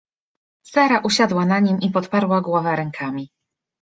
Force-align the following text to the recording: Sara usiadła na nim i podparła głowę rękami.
Sara 0.63 0.99
usiadła 1.03 1.45
na 1.45 1.59
nim 1.59 1.79
i 1.81 1.89
podparła 1.91 2.41
głowę 2.41 2.75
rękami. 2.75 3.29